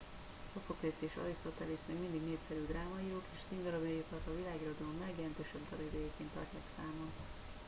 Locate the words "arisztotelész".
1.23-1.85